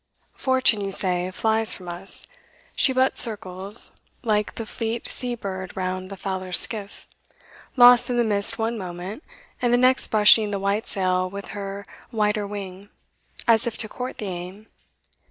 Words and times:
Fortune, 0.33 0.81
you 0.81 0.89
say, 0.89 1.29
flies 1.29 1.75
from 1.75 1.87
us 1.87 2.25
She 2.75 2.91
but 2.91 3.19
circles, 3.19 3.91
Like 4.23 4.55
the 4.55 4.65
fleet 4.65 5.05
sea 5.07 5.35
bird 5.35 5.77
round 5.77 6.09
the 6.09 6.17
fowler's 6.17 6.57
skiff, 6.57 7.05
Lost 7.75 8.09
in 8.09 8.17
the 8.17 8.23
mist 8.23 8.57
one 8.57 8.79
moment, 8.79 9.23
and 9.61 9.71
the 9.71 9.77
next 9.77 10.07
Brushing 10.07 10.49
the 10.49 10.57
white 10.57 10.87
sail 10.87 11.29
with 11.29 11.49
her 11.49 11.85
whiter 12.09 12.47
wing, 12.47 12.89
As 13.47 13.67
if 13.67 13.77
to 13.77 13.87
court 13.87 14.17
the 14.17 14.25
aim. 14.25 14.65